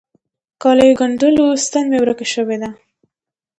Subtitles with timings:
[0.61, 2.69] کاليو ګنډلو ستن مي ورکه سوي وه.